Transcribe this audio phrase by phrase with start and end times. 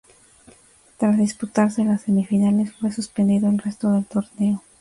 [0.97, 4.63] Tras disputarse las semifinales, fue suspendido el resto del torneo.